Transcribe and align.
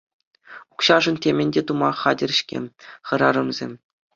Укҫашӑн 0.75 1.15
темӗн 1.27 1.49
те 1.57 1.61
тума 1.73 1.89
хатӗр-ҫке 2.01 2.59
хӗрарӑмсем. 3.11 3.73